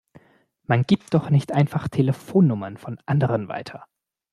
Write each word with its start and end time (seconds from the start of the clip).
Man 0.63 0.81
gibt 0.81 1.13
doch 1.13 1.29
nicht 1.29 1.51
einfach 1.51 1.87
Telefonnummern 1.87 2.77
von 2.77 2.97
anderen 3.05 3.49
weiter! 3.49 3.85